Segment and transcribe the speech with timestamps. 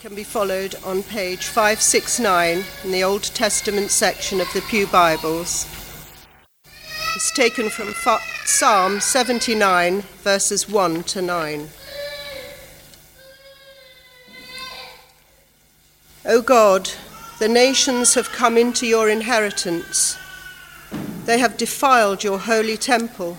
[0.00, 5.66] can be followed on page 569 in the Old Testament section of the Pew Bibles.
[7.14, 7.92] It's taken from
[8.46, 11.68] Psalm 79, verses 1 to 9.
[16.24, 16.90] O God,
[17.38, 20.16] the nations have come into your inheritance.
[21.26, 23.36] They have defiled your holy temple.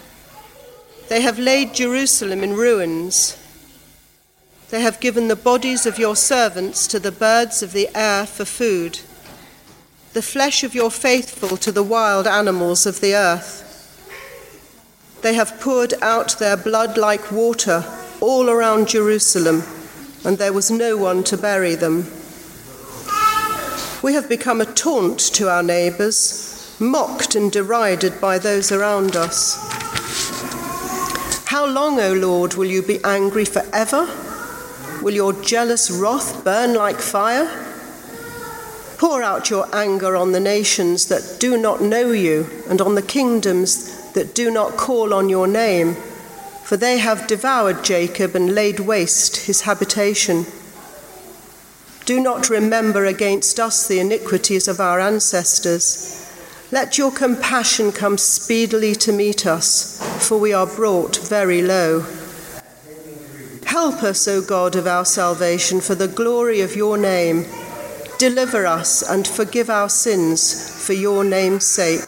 [1.09, 3.40] They have laid Jerusalem in ruins.
[4.71, 8.45] They have given the bodies of your servants to the birds of the air for
[8.45, 9.01] food,
[10.13, 13.67] the flesh of your faithful to the wild animals of the earth.
[15.23, 17.83] They have poured out their blood like water
[18.21, 19.63] all around Jerusalem,
[20.23, 22.07] and there was no one to bury them.
[24.01, 29.57] We have become a taunt to our neighbours, mocked and derided by those around us.
[31.47, 34.07] How long, O Lord, will you be angry forever?
[35.01, 37.49] Will your jealous wrath burn like fire?
[38.99, 43.01] Pour out your anger on the nations that do not know you and on the
[43.01, 45.95] kingdoms that do not call on your name,
[46.63, 50.45] for they have devoured Jacob and laid waste his habitation.
[52.05, 56.31] Do not remember against us the iniquities of our ancestors.
[56.71, 62.05] Let your compassion come speedily to meet us, for we are brought very low.
[63.71, 67.45] Help us, O God of our salvation, for the glory of your name.
[68.17, 72.01] Deliver us and forgive our sins for your name's sake.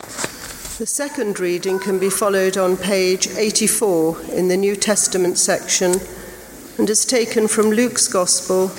[0.00, 5.94] The second reading can be followed on page 84 in the New Testament section
[6.76, 8.72] and is taken from Luke's Gospel,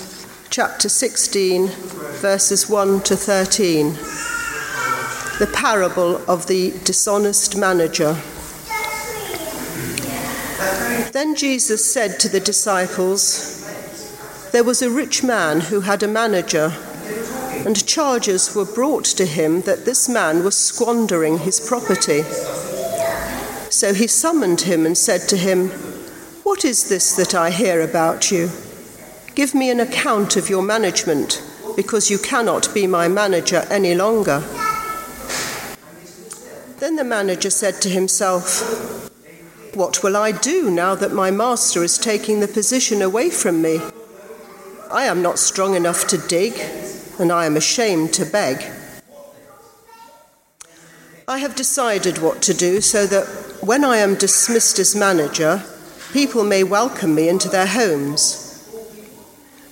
[0.49, 1.69] chapter 16,
[2.19, 3.93] verses 1 to 13.
[5.39, 8.21] The parable of the dishonest manager.
[11.11, 13.61] Then Jesus said to the disciples,
[14.51, 16.73] There was a rich man who had a manager,
[17.65, 22.23] and charges were brought to him that this man was squandering his property.
[23.69, 25.69] So he summoned him and said to him,
[26.43, 28.49] What is this that I hear about you?
[29.35, 31.41] Give me an account of your management,
[31.75, 34.43] because you cannot be my manager any longer.
[36.79, 39.02] Then the manager said to himself,
[39.75, 43.79] what will I do now that my master is taking the position away from me?
[44.91, 46.53] I am not strong enough to dig,
[47.19, 48.63] and I am ashamed to beg.
[51.27, 53.25] I have decided what to do so that
[53.61, 55.63] when I am dismissed as manager,
[56.11, 58.39] people may welcome me into their homes.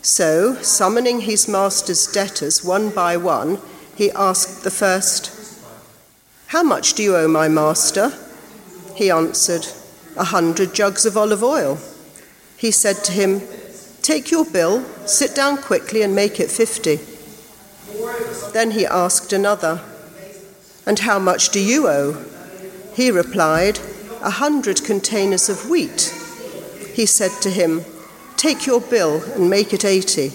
[0.01, 3.59] So, summoning his master's debtors one by one,
[3.95, 5.31] he asked the first,
[6.47, 8.12] How much do you owe my master?
[8.95, 9.68] He answered,
[10.18, 11.80] a hundred jugs of olive oil.
[12.58, 13.42] He said to him,
[14.02, 17.00] Take your bill, sit down quickly, and make it fifty.
[18.54, 19.82] Then he asked another,
[20.86, 22.26] And how much do you owe?
[22.94, 23.80] He replied,
[24.22, 26.14] A hundred containers of wheat.
[26.94, 27.86] He said to him,
[28.38, 30.32] Take your bill and make it eighty.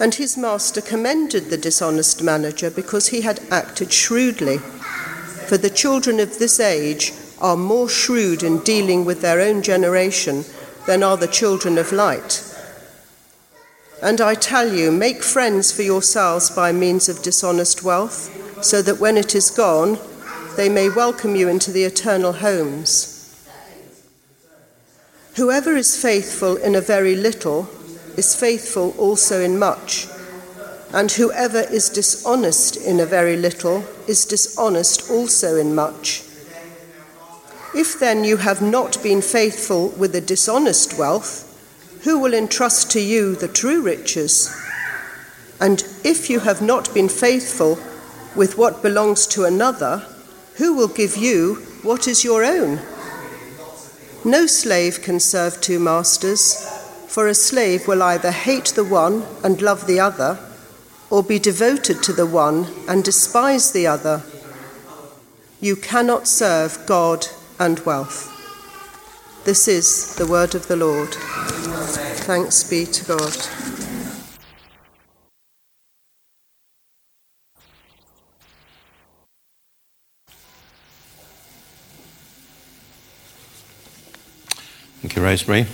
[0.00, 4.58] And his master commended the dishonest manager because he had acted shrewdly.
[4.58, 7.12] For the children of this age
[7.44, 10.46] are more shrewd in dealing with their own generation
[10.86, 12.42] than are the children of light.
[14.02, 18.98] And I tell you, make friends for yourselves by means of dishonest wealth, so that
[18.98, 19.98] when it is gone,
[20.56, 23.10] they may welcome you into the eternal homes.
[25.36, 27.68] Whoever is faithful in a very little
[28.16, 30.06] is faithful also in much,
[30.94, 36.22] and whoever is dishonest in a very little is dishonest also in much.
[37.74, 41.50] If then you have not been faithful with the dishonest wealth,
[42.04, 44.54] who will entrust to you the true riches?
[45.60, 47.78] And if you have not been faithful
[48.36, 50.06] with what belongs to another,
[50.56, 52.80] who will give you what is your own?
[54.24, 56.66] No slave can serve two masters,
[57.08, 60.38] for a slave will either hate the one and love the other,
[61.10, 64.22] or be devoted to the one and despise the other.
[65.60, 67.26] You cannot serve God
[67.58, 68.30] and wealth.
[69.44, 71.14] This is the word of the Lord.
[71.14, 73.32] Thanks be to God.
[85.00, 85.66] Thank you, Rosemary.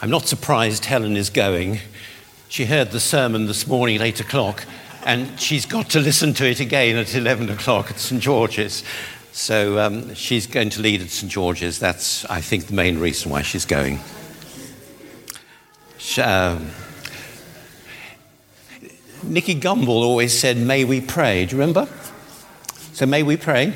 [0.00, 1.80] I'm not surprised Helen is going.
[2.48, 4.64] She heard the sermon this morning at 8 o'clock
[5.04, 8.82] and she's got to listen to it again at 11 o'clock at St George's.
[9.32, 11.78] So um, she's going to lead at St George's.
[11.78, 14.00] That's, I think, the main reason why she's going.
[16.22, 16.70] Um,
[19.22, 21.46] Nicky Gumbel always said, May we pray.
[21.46, 21.88] Do you remember?
[22.92, 23.74] So, may we pray?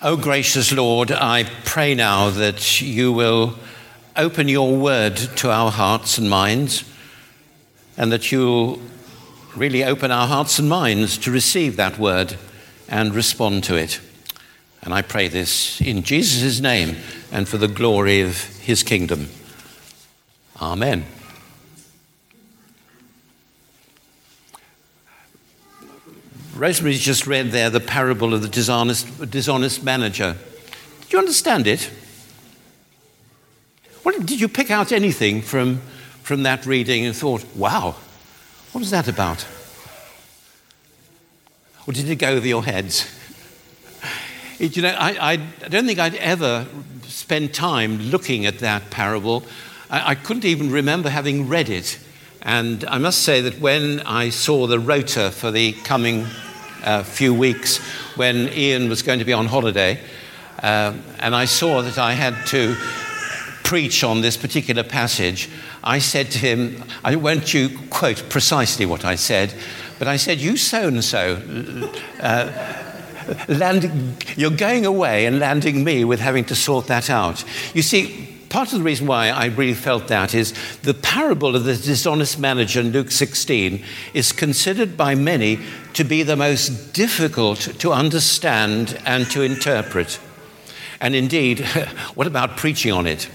[0.00, 3.58] Oh, gracious Lord, I pray now that you will
[4.16, 6.84] open your word to our hearts and minds,
[7.98, 8.80] and that you'll
[9.56, 12.36] really open our hearts and minds to receive that word
[12.88, 14.00] and respond to it.
[14.82, 16.96] And I pray this in Jesus' name
[17.32, 19.28] and for the glory of his kingdom.
[20.62, 21.04] Amen.
[26.54, 30.36] Rosemary's just read there the parable of the dishonest, dishonest manager.
[31.02, 31.90] Did you understand it?
[34.02, 35.82] What, did you pick out anything from,
[36.28, 37.94] from that reading and thought, wow,
[38.72, 39.46] what was that about?
[41.86, 43.10] Or did it go over your heads?
[44.58, 45.36] you know, I, I,
[45.70, 46.66] don't think I'd ever
[47.04, 49.42] spend time looking at that parable.
[49.88, 51.98] I, I couldn't even remember having read it.
[52.42, 56.26] And I must say that when I saw the rota for the coming
[56.84, 57.78] uh, few weeks,
[58.18, 59.98] when Ian was going to be on holiday,
[60.62, 62.76] uh, and I saw that I had to
[63.68, 65.50] preach on this particular passage,
[65.84, 69.52] I said to him, I won't you quote precisely what I said,
[69.98, 71.36] but I said, You so and so,
[74.38, 77.44] you're going away and landing me with having to sort that out.
[77.74, 81.64] You see, part of the reason why I really felt that is the parable of
[81.64, 85.58] the dishonest manager in Luke 16 is considered by many
[85.92, 90.18] to be the most difficult to understand and to interpret.
[91.02, 91.60] And indeed,
[92.14, 93.28] what about preaching on it?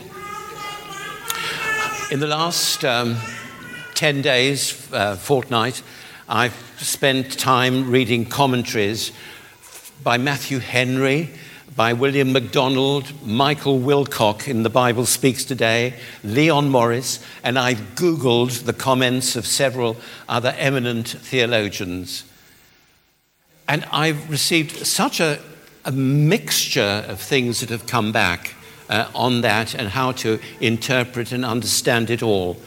[2.13, 3.17] In the last um,
[3.95, 5.81] 10 days, uh, fortnight,
[6.29, 9.11] I've spent time reading commentaries
[10.03, 11.31] by Matthew Henry,
[11.75, 18.65] by William MacDonald, Michael Wilcock in The Bible Speaks Today, Leon Morris, and I've Googled
[18.65, 19.97] the comments of several
[20.29, 22.25] other eminent theologians.
[23.67, 25.39] And I've received such a,
[25.83, 28.53] a mixture of things that have come back
[28.89, 32.57] uh, on that and how to interpret and understand it all.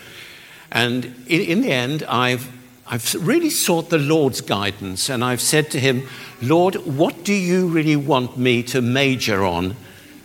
[0.72, 2.50] And in, in the end, I've,
[2.86, 6.06] I've really sought the Lord's guidance and I've said to Him,
[6.42, 9.76] Lord, what do you really want me to major on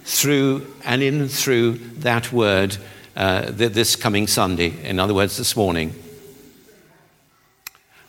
[0.03, 2.77] through and in through that word
[3.15, 4.73] uh, this coming Sunday?
[4.87, 5.93] In other words, this morning.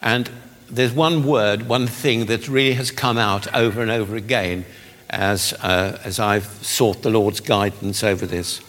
[0.01, 0.29] And
[0.69, 4.65] there's one word, one thing that really has come out over and over again
[5.13, 8.61] as, uh, as I've sought the Lord's guidance over this.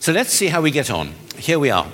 [0.00, 1.14] So let's see how we get on.
[1.36, 1.88] Here we are.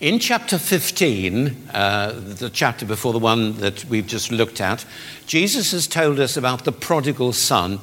[0.00, 4.84] In chapter 15, uh, the chapter before the one that we've just looked at,
[5.26, 7.78] Jesus has told us about the prodigal son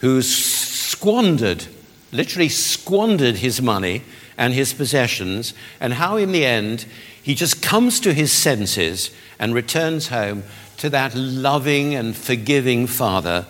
[0.00, 1.66] who's squandered,
[2.12, 4.02] literally squandered his money
[4.36, 6.86] and his possessions, and how in the end
[7.22, 10.44] he just comes to his senses and returns home
[10.78, 13.46] to that loving and forgiving father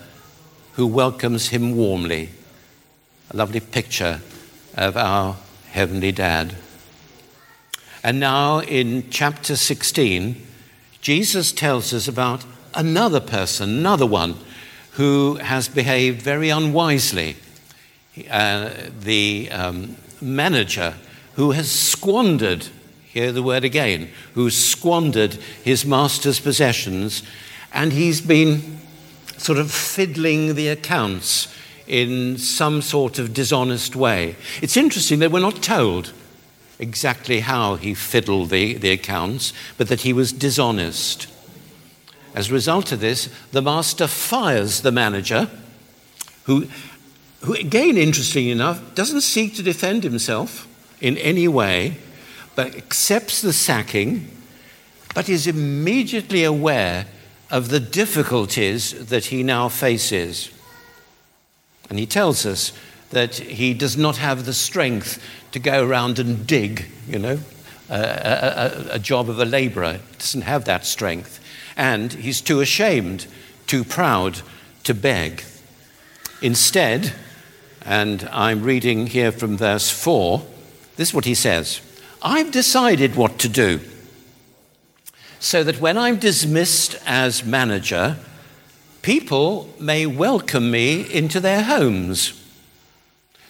[0.74, 2.30] who welcomes him warmly.
[3.30, 4.20] A lovely picture
[4.74, 5.36] of our
[5.70, 6.56] Heavenly Dad.
[8.02, 10.40] And now in chapter 16,
[11.00, 12.44] Jesus tells us about
[12.74, 14.36] another person, another one,
[14.92, 17.36] who has behaved very unwisely.
[18.30, 20.94] Uh, the um, manager
[21.34, 22.68] who has squandered,
[23.04, 27.22] hear the word again, who squandered his master's possessions,
[27.72, 28.78] and he's been
[29.44, 31.54] sort of fiddling the accounts
[31.86, 34.36] in some sort of dishonest way.
[34.62, 36.14] It's interesting that we're not told
[36.78, 41.26] exactly how he fiddled the, the accounts, but that he was dishonest.
[42.34, 45.50] As a result of this, the master fires the manager,
[46.44, 46.66] who,
[47.42, 50.66] who again, interesting enough, doesn't seek to defend himself
[51.02, 51.98] in any way,
[52.54, 54.30] but accepts the sacking,
[55.14, 57.06] but is immediately aware
[57.50, 60.50] of the difficulties that he now faces.
[61.88, 62.72] And he tells us
[63.10, 65.22] that he does not have the strength
[65.52, 67.38] to go around and dig, you know,
[67.88, 70.00] a, a, job of a laborer.
[70.18, 71.40] Doesn't have that strength.
[71.76, 73.26] And he's too ashamed,
[73.66, 74.40] too proud
[74.84, 75.44] to beg.
[76.42, 77.12] Instead,
[77.84, 80.44] and I'm reading here from verse 4,
[80.96, 81.80] this is what he says
[82.22, 83.80] I've decided what to do
[85.44, 88.16] so that when I'm dismissed as manager,
[89.02, 92.42] people may welcome me into their homes.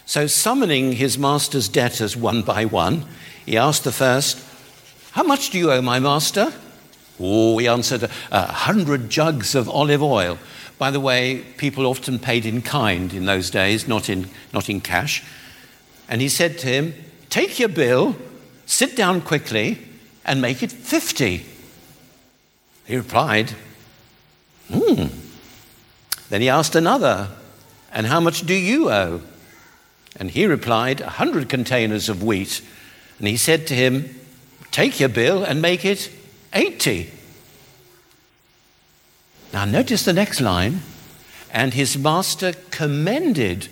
[0.04, 3.04] So, summoning his master's debtors one by one,
[3.46, 4.44] he asked the first,
[5.12, 6.52] How much do you owe my master?
[7.20, 10.36] Oh, he answered, a hundred jugs of olive oil.
[10.78, 14.80] By the way, people often paid in kind in those days, not in, not in
[14.80, 15.22] cash.
[16.08, 16.92] And he said to him,
[17.30, 18.16] Take your bill,
[18.66, 19.78] sit down quickly,
[20.24, 21.53] and make it 50.
[22.86, 23.54] He replied,
[24.72, 25.06] Hmm.
[26.30, 27.28] Then he asked another,
[27.92, 29.20] And how much do you owe?
[30.16, 32.62] And he replied, A hundred containers of wheat.
[33.18, 34.20] And he said to him,
[34.70, 36.10] Take your bill and make it
[36.52, 37.10] 80.
[39.52, 40.80] Now, notice the next line.
[41.52, 43.68] And his master commended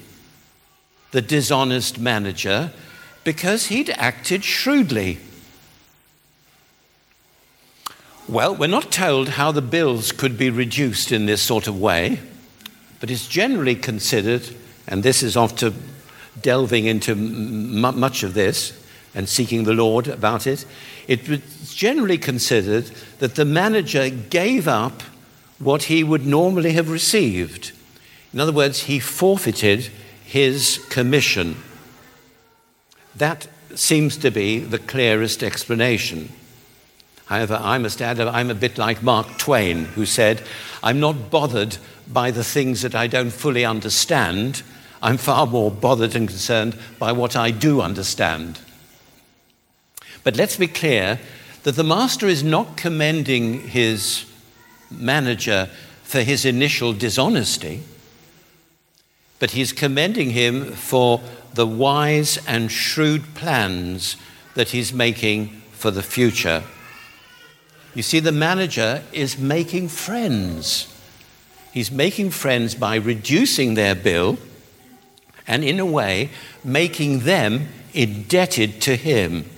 [1.10, 2.72] the dishonest manager
[3.24, 5.18] because he'd acted shrewdly.
[8.28, 12.20] Well, we're not told how the bills could be reduced in this sort of way,
[13.00, 14.48] but it's generally considered,
[14.86, 15.72] and this is after
[16.40, 18.80] delving into m- much of this
[19.12, 20.64] and seeking the Lord about it,
[21.08, 25.02] it's generally considered that the manager gave up
[25.58, 27.72] what he would normally have received.
[28.32, 29.90] In other words, he forfeited
[30.24, 31.56] his commission.
[33.16, 36.28] That seems to be the clearest explanation.
[37.32, 40.42] However, I must add, I'm a bit like Mark Twain, who said,
[40.82, 44.62] I'm not bothered by the things that I don't fully understand.
[45.00, 48.60] I'm far more bothered and concerned by what I do understand.
[50.22, 51.18] But let's be clear
[51.62, 54.26] that the master is not commending his
[54.90, 55.70] manager
[56.02, 57.82] for his initial dishonesty,
[59.38, 61.22] but he's commending him for
[61.54, 64.18] the wise and shrewd plans
[64.54, 66.62] that he's making for the future.
[67.94, 70.88] You see, the manager is making friends.
[71.72, 74.38] He's making friends by reducing their bill
[75.46, 76.30] and, in a way,
[76.64, 79.48] making them indebted to him.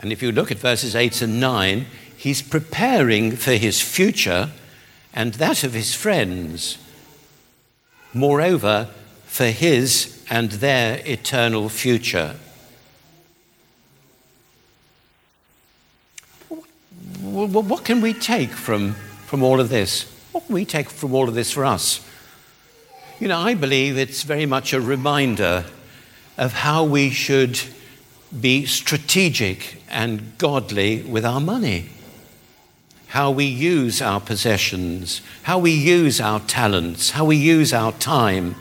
[0.00, 4.50] And if you look at verses 8 and 9, he's preparing for his future
[5.14, 6.78] and that of his friends.
[8.12, 8.88] Moreover,
[9.24, 12.36] for his and their eternal future.
[17.46, 18.94] What can we take from,
[19.26, 20.02] from all of this?
[20.32, 22.04] What can we take from all of this for us?
[23.20, 25.64] You know, I believe it's very much a reminder
[26.36, 27.60] of how we should
[28.38, 31.88] be strategic and godly with our money,
[33.08, 38.56] how we use our possessions, how we use our talents, how we use our time.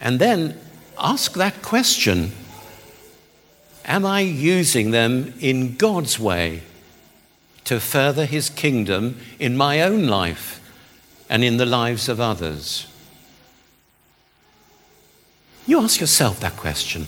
[0.00, 0.58] And then
[0.96, 2.32] ask that question
[3.84, 6.62] Am I using them in God's way
[7.70, 10.60] to further His kingdom in my own life
[11.28, 12.88] and in the lives of others?
[15.68, 17.06] You ask yourself that question.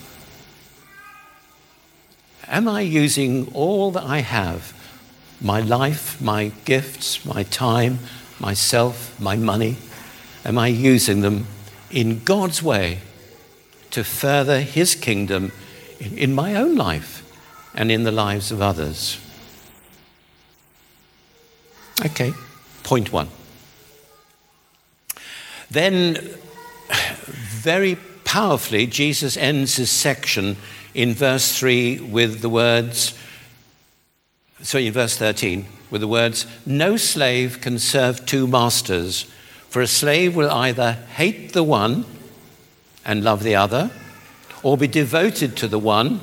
[2.46, 4.72] Am I using all that I have
[5.40, 7.98] my life, my gifts, my time,
[8.38, 9.78] myself, my money?
[10.44, 11.48] Am I using them
[11.90, 13.00] in God's way
[13.90, 15.50] to further His kingdom
[15.98, 17.28] in, my own life
[17.74, 19.18] and in the lives of others?
[22.04, 22.32] Okay,
[22.82, 23.28] point one.
[25.70, 26.18] Then,
[27.34, 30.56] very powerfully, Jesus ends his section
[30.94, 33.16] in verse 3 with the words,
[34.62, 39.22] sorry, in verse 13, with the words, No slave can serve two masters,
[39.68, 42.04] for a slave will either hate the one
[43.04, 43.90] and love the other,
[44.62, 46.20] or be devoted to the one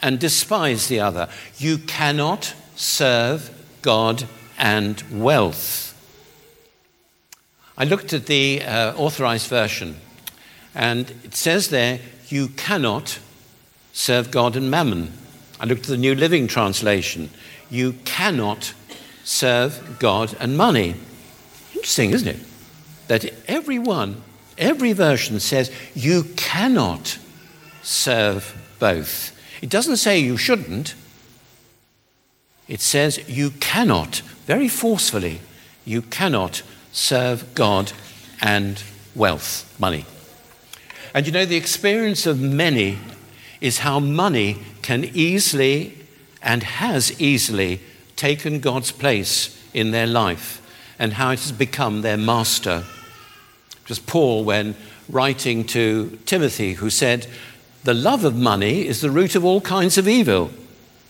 [0.00, 1.28] and despise the other.
[1.58, 3.50] You cannot serve
[3.82, 4.24] God
[4.60, 5.86] and wealth.
[7.76, 9.96] I looked at the uh, authorized version,
[10.74, 11.98] and it says there,
[12.28, 13.18] You cannot
[13.92, 15.12] serve God and mammon.
[15.58, 17.30] I looked at the New Living Translation.
[17.70, 18.74] You cannot
[19.24, 20.94] serve God and money.
[21.74, 22.40] Interesting, isn't it?
[23.08, 24.22] That every one,
[24.58, 27.18] every version says you cannot
[27.82, 29.36] serve both.
[29.62, 30.94] It doesn't say you shouldn't.
[32.68, 35.40] It says you cannot, very forcefully,
[35.84, 37.92] you cannot serve God
[38.42, 38.82] and
[39.14, 40.04] wealth, money.
[41.14, 42.98] And you know, the experience of many
[43.60, 45.96] is how money can easily
[46.42, 47.80] and has easily
[48.16, 50.60] taken God's place in their life
[50.98, 52.82] and how it has become their master.
[53.88, 54.74] Was Paul when
[55.08, 57.28] writing to Timothy who said,
[57.84, 60.50] The love of money is the root of all kinds of evil.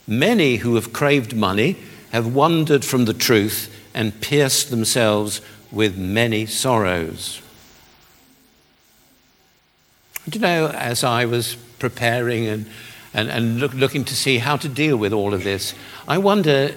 [0.07, 1.79] Many who have craved money
[2.13, 5.41] have wandered from the truth and pierced themselves
[5.71, 7.41] with many sorrows.
[10.29, 12.67] Do you know, as I was preparing and,
[13.13, 15.75] and, and look, looking to see how to deal with all of this.
[16.07, 16.73] I wonder,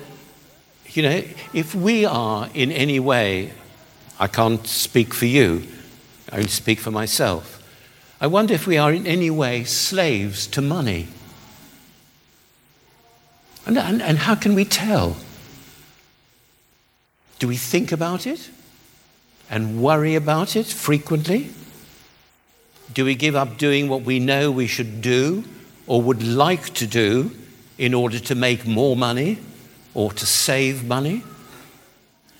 [0.88, 1.24] you know,
[1.54, 3.54] if we are in any way,
[4.20, 5.68] I can't speak for you,
[6.32, 7.60] I only speak for myself.
[8.20, 11.10] I wonder if we are in any way slaves to money.
[13.66, 15.16] And, and, and how can we tell?
[17.40, 18.50] Do we think about it
[19.50, 21.50] and worry about it frequently?
[22.94, 25.44] Do we give up doing what we know we should do
[25.88, 27.32] or would like to do
[27.78, 29.40] in order to make more money
[29.94, 31.24] or to save money?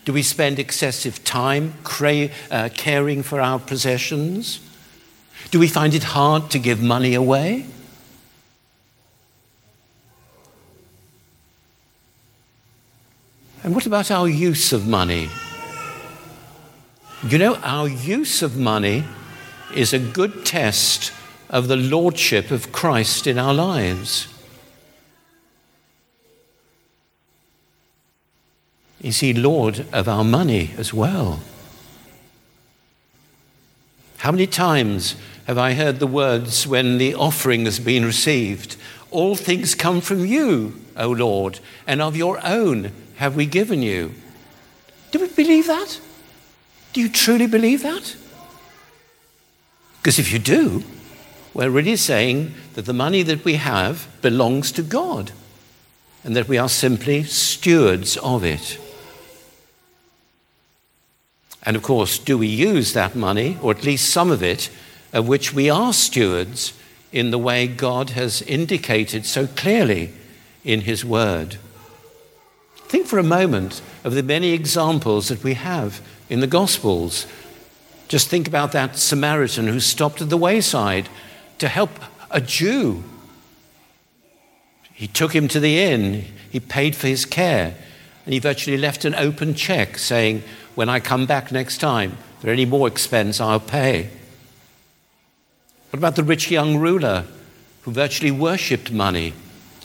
[0.06, 4.60] Do we spend excessive time cra- uh, caring for our possessions?
[5.52, 7.66] Do we find it hard to give money away?
[13.64, 15.30] And what about our use of money?
[17.26, 19.06] You know, our use of money
[19.74, 21.14] is a good test
[21.50, 24.28] of the lordship of Christ in our lives.
[29.02, 31.40] Is he Lord of our money as well?
[34.18, 35.16] How many times
[35.46, 38.76] have I heard the words when the offering has been received?
[39.12, 44.14] All things come from you, O Lord, and of your own have we given you.
[45.12, 46.00] Do we believe that?
[46.94, 48.16] Do you truly believe that?
[50.02, 50.84] Because if you do,
[51.54, 55.32] we're really saying that the money that we have belongs to God
[56.24, 58.80] and that we are simply stewards of it.
[61.64, 64.70] And of course, do we use that money, or at least some of it,
[65.14, 66.74] of which we are stewards
[67.12, 70.12] in the way God has indicated so clearly
[70.64, 71.58] in His Word?
[72.76, 77.26] Think for a moment of the many examples that we have in the Gospels.
[78.08, 81.10] Just think about that Samaritan who stopped at the wayside
[81.60, 81.90] to help
[82.30, 83.04] a Jew.
[84.94, 87.76] He took him to the inn, he paid for his care,
[88.26, 90.44] and he virtually left an open check saying,
[90.76, 94.10] When I come back next time, there any more expense, I'll pay.
[95.90, 97.26] What about the rich young ruler
[97.82, 99.34] who virtually worshipped money?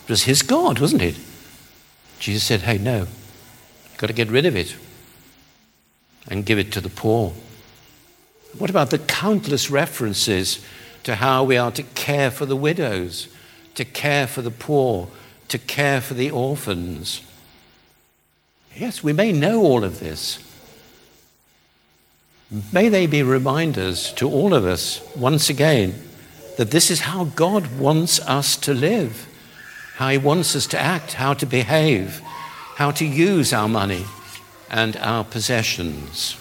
[0.09, 1.17] It was his God, wasn't it?
[2.19, 4.75] Jesus said, Hey, no, you've got to get rid of it
[6.29, 7.35] and give it to the poor.
[8.57, 10.65] What about the countless references
[11.03, 13.29] to how we are to care for the widows,
[13.75, 15.09] to care for the poor,
[15.49, 17.21] to care for the orphans?
[18.75, 20.43] Yes, we may know all of this.
[22.73, 26.03] May they be reminders to all of us, once again,
[26.57, 29.28] that this is how God wants us to live
[29.99, 32.21] how He wants us to act, how to behave,
[32.77, 34.05] how to use our money
[34.71, 36.37] and our possessions.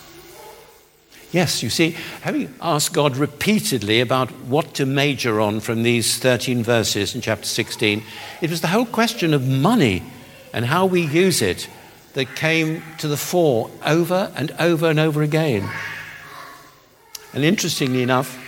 [1.32, 6.62] Yes, you see, having asked God repeatedly about what to major on from these 13
[6.62, 8.04] verses in chapter 16,
[8.42, 10.04] it was the whole question of money
[10.54, 11.68] and how we use it
[12.14, 15.68] that came to the fore over and over and over again.
[17.34, 18.40] And interestingly enough,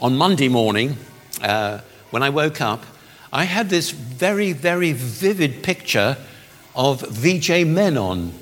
[0.00, 0.96] on Monday morning,
[1.42, 2.84] uh, when I woke up,
[3.36, 6.16] I had this very, very vivid picture
[6.74, 7.64] of V.J.
[7.64, 8.32] Menon.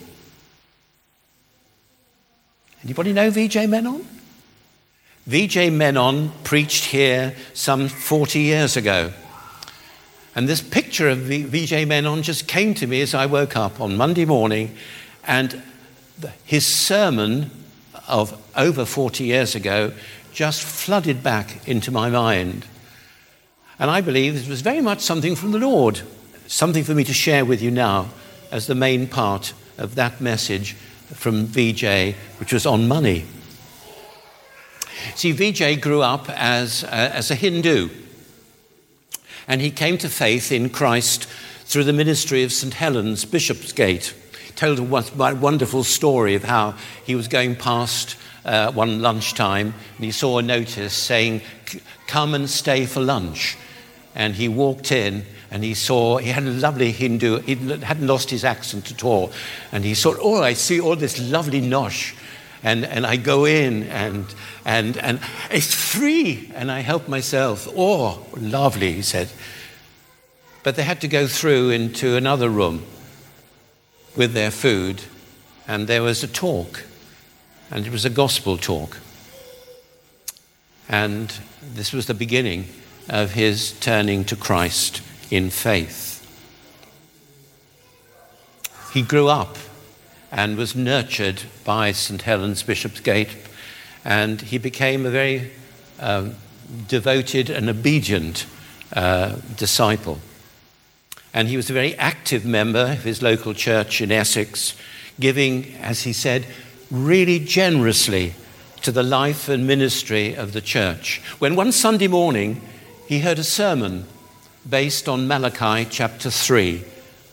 [2.85, 3.67] Anybody know V.J.
[3.67, 4.07] Menon?
[5.27, 5.71] V.J.
[5.71, 9.13] Menon preached here some 40 years ago.
[10.37, 11.87] And this picture of V.J.
[11.87, 14.77] Menon just came to me as I woke up on Monday morning,
[15.27, 15.61] and
[16.45, 17.51] his sermon
[18.07, 19.93] of over 40 years ago
[20.33, 22.65] just flooded back into my mind.
[23.79, 26.03] And I believe it was very much something from the Lord,
[26.47, 28.09] something for me to share with you now
[28.51, 30.75] as the main part of that message
[31.13, 33.25] from VJ, which was on money.
[35.17, 37.89] See, VJ grew up as, as a Hindu,
[39.49, 41.27] and he came to faith in Christ
[41.65, 42.75] through the ministry of St.
[42.75, 44.15] Helen's Bishopsgate.
[44.55, 50.13] Told a wonderful story of how he was going past uh, one lunchtime and he
[50.13, 51.43] saw a notice saying,
[52.07, 53.57] Come and stay for lunch
[54.15, 58.31] and he walked in and he saw, he had a lovely Hindu, he hadn't lost
[58.31, 59.33] his accent at all.
[59.73, 62.17] And he saw, oh, I see all this lovely nosh.
[62.63, 64.27] And, and I go in and,
[64.65, 66.51] and, and it's free.
[66.55, 67.69] And I help myself.
[67.77, 69.31] Oh, lovely, he said.
[70.63, 72.85] But they had to go through into another room
[74.17, 75.03] with their food.
[75.69, 76.85] And there was a talk.
[77.71, 78.99] And it was a gospel talk.
[80.89, 82.69] And this was the beginning
[83.09, 86.21] of his turning to Christ in faith.
[88.93, 89.57] He grew up
[90.31, 92.23] and was nurtured by St.
[92.23, 93.37] Helen's Bishopsgate,
[94.05, 95.51] and he became a very
[96.01, 96.35] um,
[96.89, 98.47] devoted and obedient
[98.93, 100.19] uh, disciple.
[101.33, 104.77] And he was a very active member of his local church in Essex,
[105.19, 106.47] giving, as he said,
[106.91, 108.35] really generously
[108.83, 111.21] to the life and ministry of the church.
[111.39, 112.61] When one Sunday morning
[113.07, 114.07] he heard a sermon
[114.69, 116.85] based on Malachi chapter 3,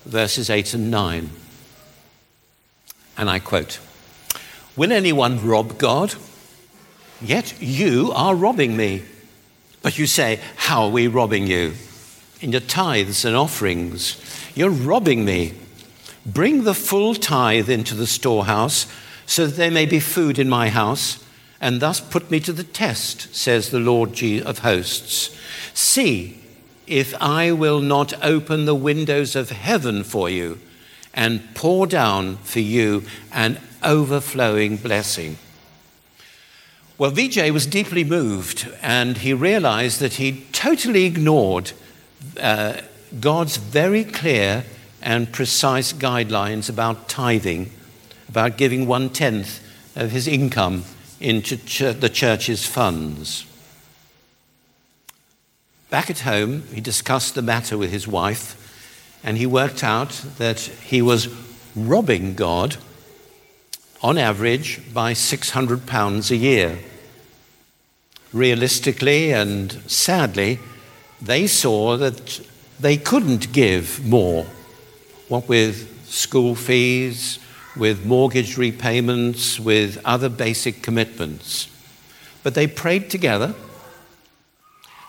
[0.06, 1.30] verses 8 and 9.
[3.18, 3.80] And I quote
[4.76, 6.16] Will anyone rob God?
[7.22, 9.04] Yet you are robbing me.
[9.82, 11.74] But you say, How are we robbing you?
[12.42, 14.20] In your tithes and offerings.
[14.56, 15.54] You're robbing me.
[16.26, 18.88] Bring the full tithe into the storehouse,
[19.26, 21.21] so that there may be food in my house,
[21.62, 25.38] and thus put me to the test, says the Lord of hosts.
[25.76, 26.40] See
[26.88, 30.60] if I will not open the windows of heaven for you
[31.14, 35.38] and pour down for you an overflowing blessing.
[36.98, 41.72] Well, Vijay was deeply moved and he realized that he totally ignored
[42.40, 42.82] uh,
[43.20, 44.66] God's very clear
[45.02, 47.72] and precise guidelines about tithing,
[48.30, 49.62] about giving one tenth
[49.96, 50.86] of his income
[51.22, 53.46] into ch- the church's funds.
[55.90, 58.58] Back at home, he discussed the matter with his wife,
[59.24, 61.28] and he worked out that he was
[61.76, 62.78] robbing God
[64.02, 66.80] on average by £600 a year.
[68.34, 70.60] Realistically and sadly,
[71.22, 72.42] they saw that
[72.80, 74.46] they couldn't give more.
[75.28, 77.38] What with school fees,
[77.76, 81.68] with mortgage repayments, with other basic commitments.
[82.44, 83.56] But they prayed together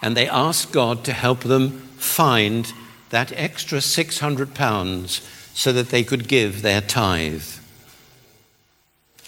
[0.03, 2.73] and they asked God to help them find
[3.11, 7.45] that extra 600 pounds so that they could give their tithe.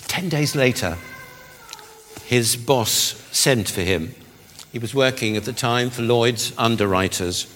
[0.09, 0.99] Ten days later,
[2.25, 2.91] his boss
[3.31, 4.15] sent for him.
[4.73, 7.47] He was working at the time for Lloyd's Underwriters,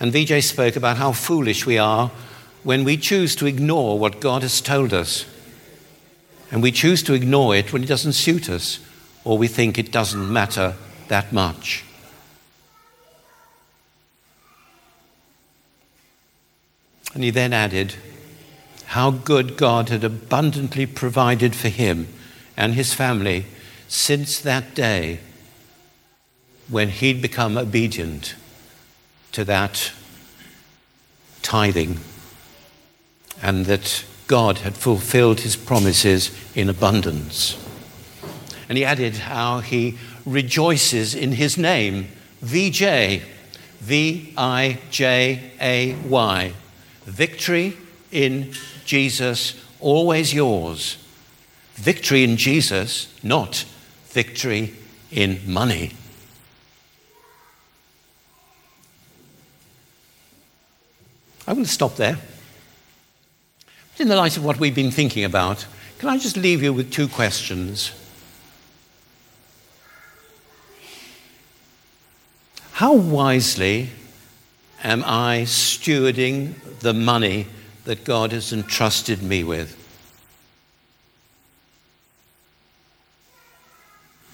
[0.00, 2.10] And VJ spoke about how foolish we are
[2.64, 5.24] when we choose to ignore what God has told us.
[6.50, 8.80] And we choose to ignore it when it doesn't suit us
[9.24, 10.74] or we think it doesn't matter
[11.08, 11.84] that much.
[17.14, 17.94] And he then added
[18.86, 22.08] how good God had abundantly provided for him
[22.56, 23.46] and his family
[23.88, 25.20] since that day
[26.68, 28.34] when he'd become obedient
[29.32, 29.92] to that
[31.42, 31.98] tithing
[33.42, 37.56] and that God had fulfilled his promises in abundance.
[38.68, 42.08] And he added how he rejoices in his name,
[42.40, 43.22] VJ,
[43.80, 46.52] V I J A Y,
[47.04, 47.76] victory
[48.16, 48.52] in
[48.86, 50.96] Jesus, always yours.
[51.74, 53.66] Victory in Jesus, not
[54.06, 54.72] victory
[55.10, 55.92] in money.
[61.46, 62.18] I want to stop there.
[63.92, 65.66] But in the light of what we've been thinking about,
[65.98, 67.92] can I just leave you with two questions?
[72.72, 73.90] How wisely
[74.82, 77.46] am I stewarding the money
[77.86, 79.82] that God has entrusted me with?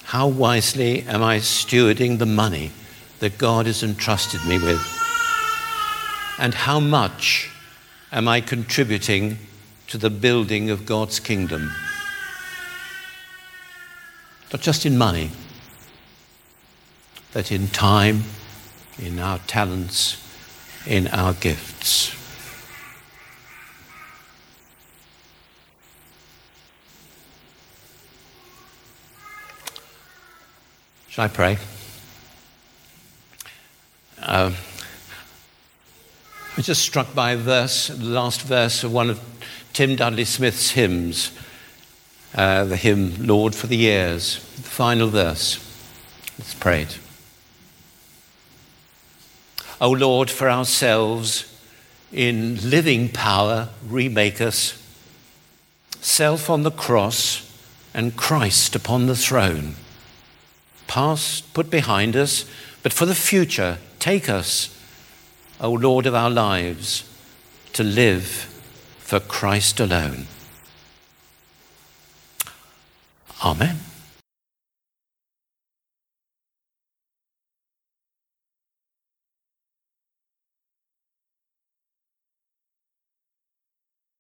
[0.04, 2.72] How wisely am I stewarding the money
[3.20, 4.84] that God has entrusted me with?
[6.38, 7.50] And how much
[8.10, 9.38] am I contributing
[9.88, 11.70] to the building of God's kingdom?
[14.52, 15.30] Not just in money,
[17.32, 18.24] but in time,
[18.98, 20.16] in our talents,
[20.86, 22.21] in our gifts.
[31.12, 31.58] Shall I pray?
[34.22, 39.20] Um, I was just struck by a verse, the last verse of one of
[39.74, 41.30] Tim Dudley Smith's hymns,
[42.34, 45.58] uh, the hymn Lord for the Years, the final verse.
[46.38, 46.98] Let's pray it.
[49.82, 51.44] O Lord, for ourselves,
[52.10, 54.82] in living power, remake us,
[56.00, 57.54] self on the cross
[57.92, 59.74] and Christ upon the throne.
[60.86, 62.44] Past put behind us,
[62.82, 64.76] but for the future, take us,
[65.60, 67.04] O Lord of our lives,
[67.72, 68.26] to live
[68.98, 70.26] for Christ alone.
[73.44, 73.78] Amen.